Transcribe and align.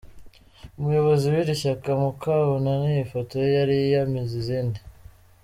Umuyobozi 0.77 1.25
w’iri 1.33 1.53
shyaka 1.61 1.89
Mukabunani 2.01 2.91
ifoto 3.03 3.33
ye 3.41 3.49
yari 3.57 3.77
yamize 3.93 4.33
izindi. 4.41 4.79